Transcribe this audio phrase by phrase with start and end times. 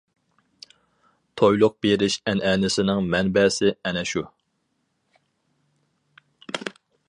[1.41, 4.27] تويلۇق بېرىش ئەنئەنىسىنىڭ مەنبەسى ئەنە شۇ.